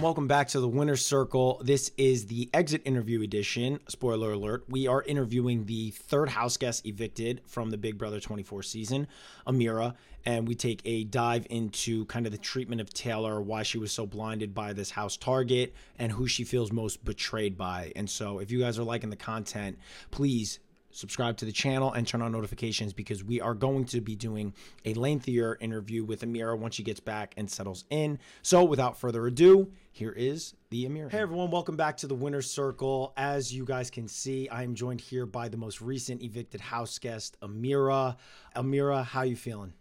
[0.00, 1.60] welcome back to the Winner's Circle.
[1.64, 3.80] This is the exit interview edition.
[3.88, 8.62] Spoiler alert, we are interviewing the third house guest evicted from the Big Brother 24
[8.62, 9.08] season,
[9.44, 9.94] Ameerah,
[10.24, 13.90] and we take a dive into kind of the treatment of Taylor, why she was
[13.90, 17.92] so blinded by this house target, and who she feels most betrayed by.
[17.96, 19.78] And so, if you guys are liking the content,
[20.12, 20.60] please
[20.98, 24.52] subscribe to the channel and turn on notifications because we are going to be doing
[24.84, 28.18] a lengthier interview with Ameerah once she gets back and settles in.
[28.42, 31.10] So, without further ado, here is the Ameerah.
[31.10, 33.12] Hey everyone, welcome back to the Winner's Circle.
[33.16, 36.98] As you guys can see, I am joined here by the most recent evicted house
[36.98, 38.16] guest, Amira.
[38.56, 39.72] Ameerah, how you feeling?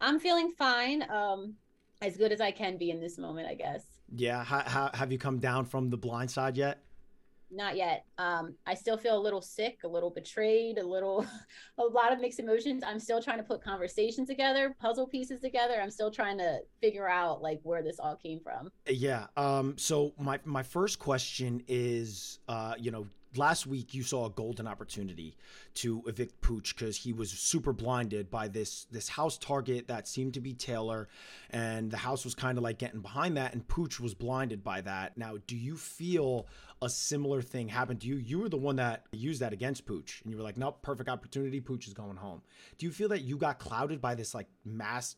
[0.00, 1.08] I'm feeling fine.
[1.08, 1.54] Um,
[2.00, 3.84] as good as I can be in this moment, I guess.
[4.14, 4.42] Yeah.
[4.42, 6.82] How, how, have you come down from the blind side yet?
[7.52, 8.04] Not yet.
[8.18, 11.26] Um, I still feel a little sick, a little betrayed, a little,
[11.78, 12.82] a lot of mixed emotions.
[12.86, 15.74] I'm still trying to put conversations together, puzzle pieces together.
[15.80, 18.70] I'm still trying to figure out like where this all came from.
[18.86, 19.26] Yeah.
[19.36, 19.76] Um.
[19.78, 24.66] So my my first question is, uh, you know, last week you saw a golden
[24.66, 25.36] opportunity
[25.74, 30.34] to evict Pooch because he was super blinded by this this house target that seemed
[30.34, 31.08] to be Taylor,
[31.50, 34.80] and the house was kind of like getting behind that, and Pooch was blinded by
[34.82, 35.16] that.
[35.16, 36.46] Now, do you feel
[36.80, 38.16] a similar thing happened to you?
[38.16, 41.08] You were the one that used that against Pooch, and you were like, "Nope, perfect
[41.08, 41.60] opportunity.
[41.60, 42.42] Pooch is going home."
[42.78, 45.16] Do you feel that you got clouded by this like mass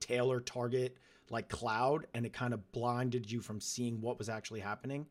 [0.00, 0.98] Taylor target
[1.30, 5.06] like cloud, and it kind of blinded you from seeing what was actually happening?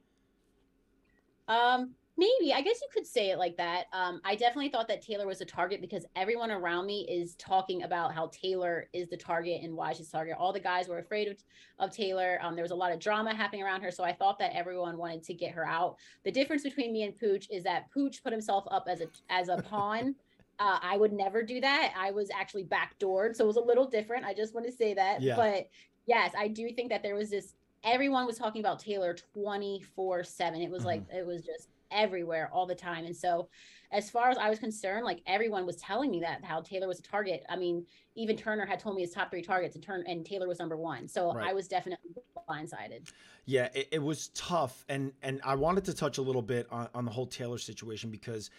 [1.47, 3.87] Um, Maybe I guess you could say it like that.
[3.91, 7.83] Um, I definitely thought that Taylor was a target because everyone around me is talking
[7.83, 10.37] about how Taylor is the target and why she's target.
[10.39, 11.37] All the guys were afraid of,
[11.77, 12.39] of Taylor.
[12.41, 14.97] Um, there was a lot of drama happening around her, so I thought that everyone
[14.97, 15.97] wanted to get her out.
[16.23, 19.49] The difference between me and Pooch is that Pooch put himself up as a as
[19.49, 20.15] a pawn.
[20.57, 21.93] Uh, I would never do that.
[21.97, 24.23] I was actually backdoored, so it was a little different.
[24.23, 25.21] I just want to say that.
[25.21, 25.35] Yeah.
[25.35, 25.67] But
[26.05, 27.55] yes, I do think that there was this.
[27.83, 30.61] Everyone was talking about Taylor twenty four seven.
[30.61, 30.87] It was mm-hmm.
[30.87, 33.05] like it was just everywhere all the time.
[33.05, 33.49] And so,
[33.91, 36.99] as far as I was concerned, like everyone was telling me that how Taylor was
[36.99, 37.43] a target.
[37.47, 37.85] I mean,
[38.15, 40.75] even Turner had told me his top three targets, and Turner and Taylor was number
[40.75, 41.07] one.
[41.07, 41.49] So right.
[41.49, 42.11] I was definitely
[42.49, 43.09] blindsided.
[43.45, 46.89] Yeah, it, it, was tough, and and I wanted to touch a little bit on,
[46.93, 48.49] on the whole Taylor situation because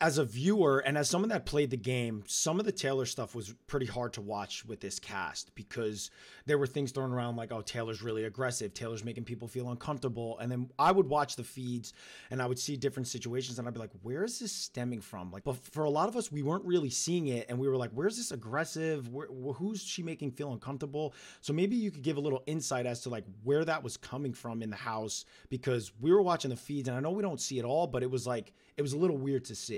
[0.00, 3.34] as a viewer and as someone that played the game, some of the Taylor stuff
[3.34, 6.10] was pretty hard to watch with this cast because
[6.46, 8.74] there were things thrown around like, oh, Taylor's really aggressive.
[8.74, 10.38] Taylor's making people feel uncomfortable.
[10.38, 11.92] And then I would watch the feeds
[12.30, 15.30] and I would see different situations and I'd be like, where is this stemming from?
[15.30, 17.46] Like, but for a lot of us, we weren't really seeing it.
[17.48, 19.08] And we were like, where's this aggressive?
[19.08, 21.14] Where, who's she making feel uncomfortable?
[21.40, 24.32] So maybe you could give a little insight as to like where that was coming
[24.32, 27.40] from in the house because we were watching the feeds and I know we don't
[27.40, 29.71] see it all, but it was like, it was a little weird to see.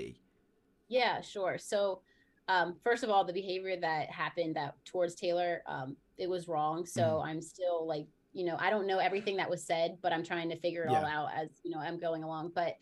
[0.87, 1.57] Yeah, sure.
[1.57, 2.01] So,
[2.47, 6.85] um, first of all, the behavior that happened that towards Taylor, um, it was wrong.
[6.85, 7.29] So mm-hmm.
[7.29, 10.49] I'm still like, you know, I don't know everything that was said, but I'm trying
[10.49, 10.99] to figure it yeah.
[10.99, 12.51] all out as you know I'm going along.
[12.53, 12.77] But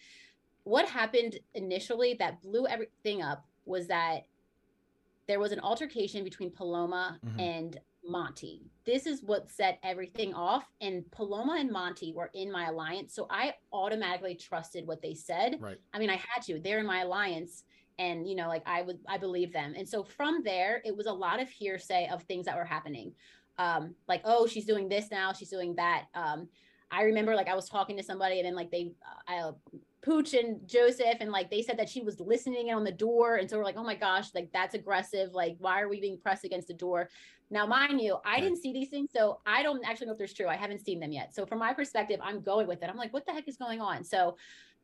[0.63, 4.25] what happened initially that blew everything up was that
[5.27, 7.39] there was an altercation between Paloma mm-hmm.
[7.39, 8.61] and Monte.
[8.85, 10.65] This is what set everything off.
[10.81, 13.15] And Paloma and Monte were in my alliance.
[13.15, 15.57] So I automatically trusted what they said.
[15.59, 15.77] Right.
[15.93, 16.59] I mean, I had to.
[16.59, 17.63] They're in my alliance.
[17.99, 19.73] And, you know, like I would, I believe them.
[19.77, 23.13] And so from there, it was a lot of hearsay of things that were happening.
[23.57, 26.05] Um, like, oh, she's doing this now, she's doing that.
[26.15, 26.47] Um,
[26.89, 29.51] I remember like I was talking to somebody and then like they, uh, I,
[30.03, 33.37] Pooch and Joseph, and like they said that she was listening on the door.
[33.37, 35.33] And so we're like, oh my gosh, like that's aggressive.
[35.33, 37.09] Like, why are we being pressed against the door?
[37.49, 39.11] Now, mind you, I didn't see these things.
[39.15, 40.47] So I don't actually know if there's true.
[40.47, 41.33] I haven't seen them yet.
[41.33, 42.89] So from my perspective, I'm going with it.
[42.89, 44.03] I'm like, what the heck is going on?
[44.03, 44.37] So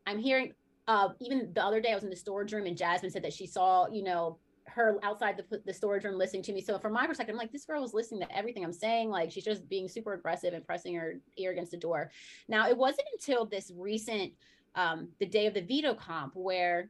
[0.07, 0.53] I'm hearing,
[0.87, 3.33] uh, even the other day I was in the storage room and Jasmine said that
[3.33, 4.37] she saw, you know,
[4.67, 6.61] her outside the, the storage room listening to me.
[6.61, 9.09] So from my perspective, I'm like, this girl was listening to everything I'm saying.
[9.09, 12.11] Like she's just being super aggressive and pressing her ear against the door.
[12.47, 14.31] Now, it wasn't until this recent
[14.75, 16.89] um, the day of the veto comp where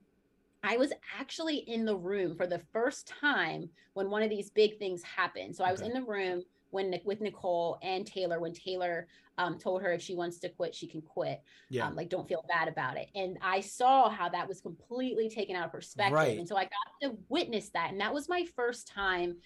[0.64, 4.78] I was actually in the room for the first time when one of these big
[4.78, 5.56] things happened.
[5.56, 9.82] So I was in the room when with Nicole and Taylor when Taylor um, told
[9.82, 11.42] her if she wants to quit, she can quit.
[11.70, 11.88] Yeah.
[11.88, 13.10] Um, like don't feel bad about it.
[13.16, 16.14] And I saw how that was completely taken out of perspective.
[16.14, 16.38] Right.
[16.38, 17.92] And so I got to witness that.
[17.92, 19.38] And that was my first time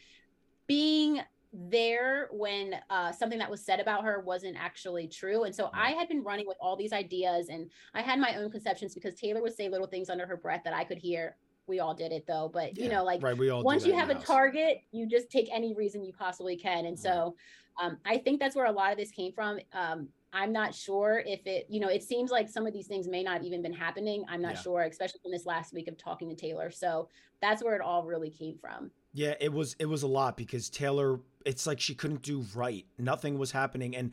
[0.66, 1.22] being
[1.54, 5.44] there when uh, something that was said about her wasn't actually true.
[5.44, 8.50] And so I had been running with all these ideas and I had my own
[8.50, 11.36] conceptions because Taylor would say little things under her breath that I could hear.
[11.68, 14.16] We all did it though, but yeah, you know, like right, once you have a
[14.16, 14.26] house.
[14.26, 16.88] target, you just take any reason you possibly can.
[16.88, 17.36] And so
[17.82, 19.60] um, I think that's where a lot of this came from.
[19.74, 23.08] Um, I'm not sure if it, you know, it seems like some of these things
[23.08, 24.26] may not even been happening.
[24.28, 24.62] I'm not Yeah.
[24.62, 26.72] sure, especially from this last week of talking to Taylor.
[26.72, 27.08] So
[27.40, 28.90] that's where it all really came from.
[29.14, 32.86] Yeah, it was it was a lot because Taylor it's like she couldn't do right.
[32.98, 34.12] Nothing was happening and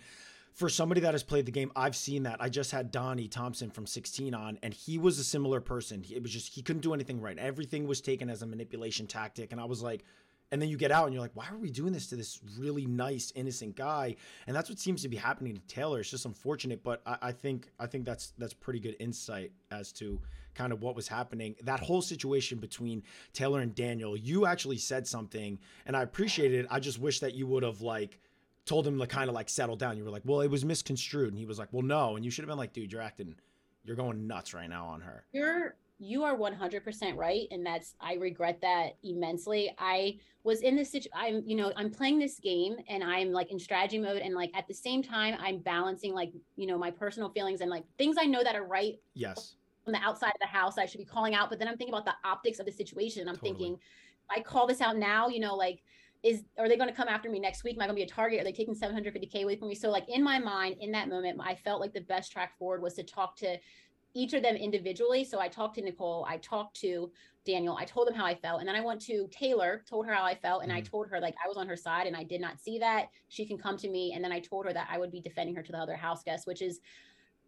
[0.52, 2.42] for somebody that has played the game, I've seen that.
[2.42, 6.04] I just had Donny Thompson from 16 on and he was a similar person.
[6.10, 7.38] It was just he couldn't do anything right.
[7.38, 10.04] Everything was taken as a manipulation tactic and I was like
[10.52, 12.40] and then you get out and you're like, why are we doing this to this
[12.58, 14.16] really nice, innocent guy?
[14.46, 16.00] And that's what seems to be happening to Taylor.
[16.00, 19.92] It's just unfortunate, but I, I think I think that's that's pretty good insight as
[19.92, 20.20] to
[20.54, 21.54] kind of what was happening.
[21.62, 23.02] That whole situation between
[23.32, 26.66] Taylor and Daniel, you actually said something, and I appreciated it.
[26.70, 28.18] I just wish that you would have like
[28.66, 29.96] told him to kind of like settle down.
[29.96, 32.30] You were like, well, it was misconstrued, and he was like, well, no, and you
[32.30, 33.36] should have been like, dude, you're acting,
[33.84, 35.24] you're going nuts right now on her.
[35.32, 39.70] You're you are 100% right and that's I regret that immensely.
[39.78, 43.52] I was in this situation I'm you know, I'm playing this game and I'm like
[43.52, 46.90] in strategy mode and like at the same time I'm balancing like, you know, my
[46.90, 49.56] personal feelings and like things I know that are right Yes,
[49.86, 51.94] on the outside of the house I should be calling out, but then I'm thinking
[51.94, 53.28] about the optics of the situation.
[53.28, 53.52] I'm Totally.
[53.52, 53.78] thinking
[54.34, 55.82] I call this out now, you know, like
[56.22, 57.76] is are they going to come after me next week?
[57.76, 58.40] Am I going to be a target?
[58.40, 59.74] Are they taking 750k away from me?
[59.74, 62.82] So like in my mind, in that moment, I felt like the best track forward
[62.82, 63.58] was to talk to
[64.14, 65.24] each of them individually.
[65.24, 67.12] So I talked to Nicole, I talked to
[67.44, 70.12] Daniel, I told them how I felt, and then I went to Taylor, told her
[70.12, 70.90] how I felt, and I Mhm.
[70.90, 73.10] told her like I was on her side and I did not see that.
[73.28, 75.54] She can come to me, and then I told her that I would be defending
[75.56, 76.80] her to the other house guests, which is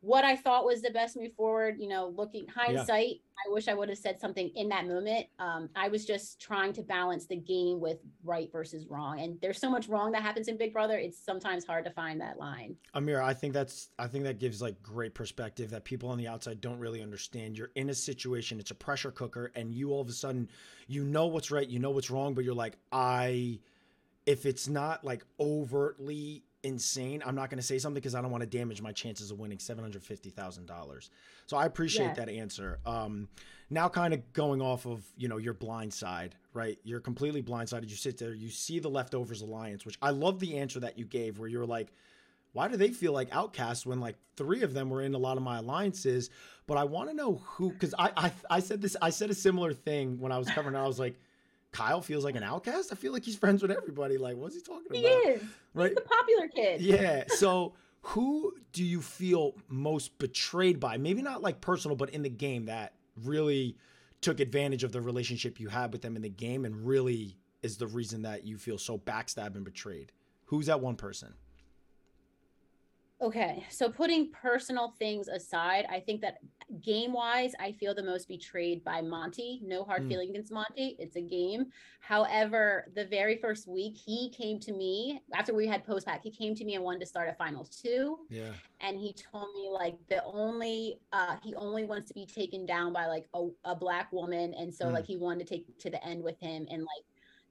[0.03, 1.77] what I thought was the best move forward.
[1.79, 5.27] You know, looking hindsight, I wish I would have said something in that moment.
[5.39, 9.59] Um, I was just trying to balance the game with right versus wrong, and there's
[9.59, 10.99] so much wrong that happens in Big Brother.
[10.99, 12.77] It's sometimes hard to find that line.
[12.95, 16.27] Amir, I think that's I think that gives like great perspective that people on the
[16.27, 17.57] outside don't really understand.
[17.57, 20.49] You're in a situation, it's a pressure cooker, and you all of a sudden
[20.89, 23.61] you know what's right, you know what's wrong, but you're like, I
[24.27, 28.43] if it's not like overtly insane, I'm not gonna say something because I don't want
[28.43, 31.11] to damage my chances of winning seven hundred fifty thousand dollars.
[31.47, 32.15] So I appreciate Yeah.
[32.15, 32.79] that answer.
[32.87, 33.29] Um
[33.71, 37.89] now kind of going off of you know your blind side right you're completely blindsided
[37.89, 41.07] you sit there you see the leftovers alliance which i love the answer that you
[41.07, 41.91] gave where you're like
[42.53, 45.39] why do they feel like outcasts when like three of them were in a lot
[45.39, 46.29] of my alliances
[46.67, 49.35] but i want to know who because I, I i said this i said a
[49.35, 51.19] similar thing when i was covering it i was like
[51.73, 54.61] kyle feels like an outcast i feel like he's friends with everybody like what's he
[54.61, 54.97] talking about?
[54.99, 55.43] He is.
[55.75, 56.81] right He's the popular kid.
[56.81, 57.25] yeah.
[57.29, 60.97] So who do you feel most betrayed by?
[60.97, 63.77] Maybe not like personal, but in the game that really
[64.21, 67.77] took advantage of the relationship you had with them in the game and really is
[67.77, 70.11] the reason that you feel so backstabbed and betrayed.
[70.47, 71.35] Who's that one person?
[73.23, 76.39] Okay, so putting personal things aside, I think that
[76.83, 79.61] game wise, I feel the most betrayed by Monte.
[79.63, 80.09] No hard Mm.
[80.09, 80.97] feeling against Monte.
[80.99, 81.67] It's a game.
[82.01, 86.25] However, the very first week, he came to me after we had post pack.
[86.25, 88.27] He came to me and wanted to start a finals two.
[88.29, 88.53] Yeah.
[88.81, 92.93] and he told me like the only uh he only wants to be taken down
[92.93, 94.95] by like a, a black woman and so Mm.
[94.95, 97.05] like he wanted to take to the end with him and like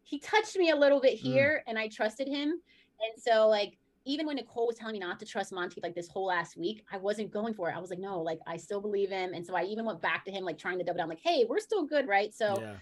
[0.03, 1.21] he touched me a little bit Mm.
[1.21, 5.19] here and i trusted him and so like even when nicole was telling me not
[5.19, 7.89] to trust Monte like this whole last week i wasn't going for it i was
[7.89, 10.44] like no like i still believe him and so i even went back to him
[10.44, 12.74] like trying to double down like hey we're still good right so yeah.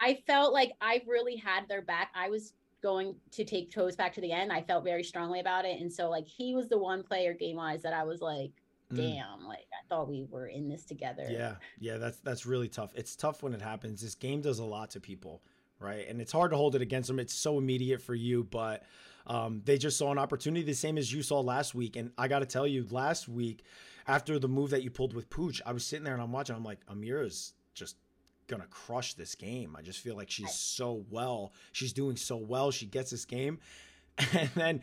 [0.00, 2.12] I felt like I really had their back.
[2.14, 4.52] I was going to take Toes back to the end.
[4.52, 5.80] I felt very strongly about it.
[5.80, 8.52] And so like he was the one player game wise that I was like,
[8.92, 8.96] Mm.
[8.96, 11.26] damn, like I thought we were in this together.
[11.28, 12.90] Yeah, yeah, that's that's really tough.
[12.94, 14.00] It's tough when it happens.
[14.00, 15.42] This game does a lot to people,
[15.80, 16.06] right?
[16.08, 17.18] And it's hard to hold it against them.
[17.18, 18.82] It's so immediate for you, but
[19.26, 21.96] um, they just saw an opportunity, the same as you saw last week.
[21.96, 23.64] And I got to tell you, last week,
[24.06, 26.56] after the move that you pulled with Pooch, I was sitting there and I'm watching.
[26.56, 27.96] I'm like, Ameerah's just
[28.48, 29.76] gonna crush this game.
[29.78, 31.52] I just feel like she's so well.
[31.72, 32.70] She's doing so well.
[32.70, 33.60] She gets this game,
[34.32, 34.82] and then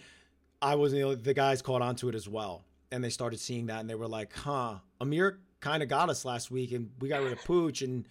[0.61, 3.65] I was you know, the guys caught onto it as well, and they started seeing
[3.65, 7.09] that, and they were like, "Huh, Amir kind of got us last week, and we
[7.09, 8.07] got rid of Pooch, and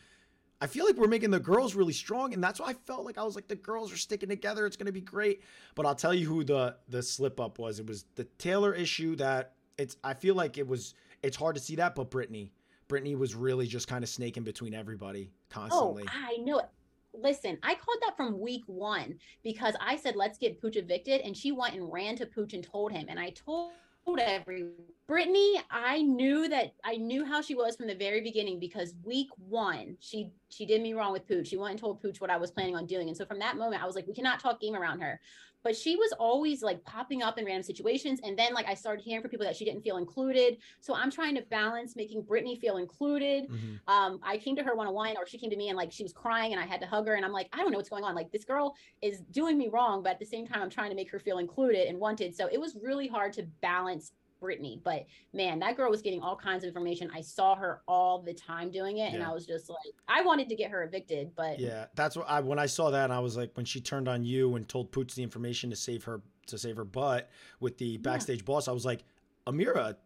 [0.60, 3.18] I feel like we're making the girls really strong, and that's why I felt like
[3.18, 4.66] I was like the girls are sticking together.
[4.66, 5.42] It's gonna be great."
[5.74, 7.80] But I'll tell you who the the slip up was.
[7.80, 9.96] It was the Taylor issue that it's.
[10.02, 10.94] I feel like it was.
[11.22, 12.52] It's hard to see that, but Brittany.
[12.88, 16.04] Brittany was really just kind of snaking between everybody constantly.
[16.06, 16.10] Oh.
[16.12, 16.62] I know.
[17.16, 21.20] Listen, I called that from week one because I said, let's get Pooch evicted.
[21.20, 23.06] And she went and ran to Pooch and told him.
[23.08, 23.70] And I told
[24.18, 24.66] every
[25.06, 29.28] Brittany, I knew that I knew how she was from the very beginning because week
[29.36, 31.48] one, she she did me wrong with Pooch.
[31.48, 33.08] She went and told Pooch what I was planning on doing.
[33.08, 35.20] And so from that moment, I was like, we cannot talk game around her.
[35.62, 38.20] But she was always like popping up in random situations.
[38.22, 40.58] And then like I started hearing from people that she didn't feel included.
[40.80, 43.80] So I'm trying to balance making Brittany feel included Mhm.
[43.88, 46.12] um i came to her one-on-one or she came to me and like she was
[46.12, 48.04] crying and i had to hug her and i'm like i don't know what's going
[48.04, 50.90] on like this girl is doing me wrong but at the same time i'm trying
[50.90, 54.12] to make her feel included and wanted so it was really hard to balance
[54.44, 54.80] Brittany.
[54.84, 57.10] But man, that girl was getting all kinds of information.
[57.14, 60.48] I saw her all the time doing it, and I was just like, I wanted
[60.50, 63.36] to get her evicted, but Yeah, that's what I when I saw that, I was
[63.36, 66.58] like, when she turned on you and told Pooch the information to save her to
[66.58, 69.02] save her butt with the backstage boss, I was like,
[69.46, 69.96] Ameerah,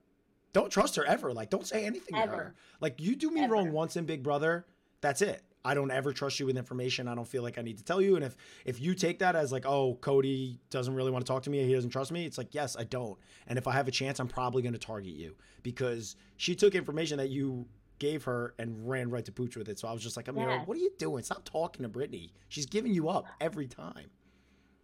[0.53, 1.33] don't trust her ever.
[1.33, 2.37] Like, don't say anything to Ever.
[2.37, 2.55] her.
[2.81, 3.53] Like, you do me Ever.
[3.55, 4.65] wrong once in Big Brother,
[5.01, 5.43] that's it.
[5.65, 7.09] I don't ever trust you with information.
[7.09, 8.17] I don't feel like I need to tell you.
[8.17, 11.43] And if if you take that as like, oh, Cody doesn't really want to talk
[11.45, 13.19] to me, he doesn't trust me, it's like, yes, I don't.
[13.47, 16.75] And if I have a chance, I'm probably going to target you because she took
[16.75, 17.67] information that you
[17.99, 19.79] gave her and ran right to Pooch with it.
[19.79, 20.65] So I was just like, Ameerah, Yeah.
[20.65, 21.25] what are you doing?
[21.25, 22.33] Stop talking to Brittany.
[22.49, 24.11] She's giving you up every time.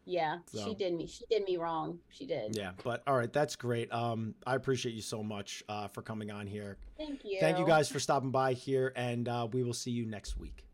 [0.04, 1.06] Yeah, So- she did me.
[1.06, 1.98] She did me wrong.
[2.10, 2.56] She did.
[2.56, 3.92] Yeah, but all right, that's great.
[3.92, 6.76] Um, I appreciate you so much uh, for coming on here.
[6.96, 7.38] Thank you.
[7.40, 10.64] Thank you guys for stopping by here, and uh, we will see you next week.